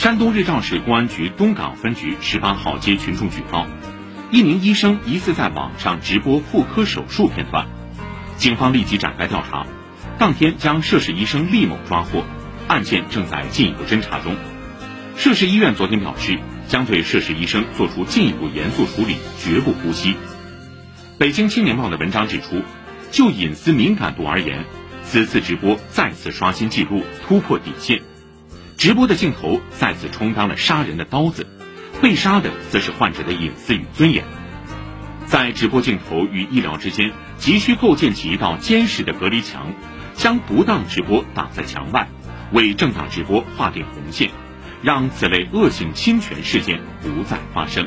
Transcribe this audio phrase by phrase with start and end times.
[0.00, 3.66] 山东日照市公安局东港分局十八号接群众举报，
[4.30, 7.66] 一名医生疑似在网上直播妇科手术片段，
[8.38, 9.66] 警方立即展开调查，
[10.18, 12.24] 当天将涉事医生厉某抓获，
[12.66, 14.34] 案件正在进一步侦查中。
[15.18, 20.16] 涉事医院昨天表示，将对涉事医生作出进一步严肃处理，绝不姑息。
[21.18, 22.62] 北京青年报的文章指出，
[23.10, 24.64] 就隐私敏感度而言，
[25.04, 28.00] 此次直播再次刷新纪录，突破底线。
[28.80, 31.46] 直播的镜头再次充当了杀人的刀子，
[32.00, 34.24] 被杀的则是患者的隐私与尊严。
[35.26, 39.74] 在直播镜头与医疗之间，急需构建起一道坚实的隔离墙，
[40.14, 42.08] 将不当直播挡在墙外，
[42.52, 44.30] 为正当直播划定红线，
[44.80, 47.86] 让此类恶性侵权事件不再发生。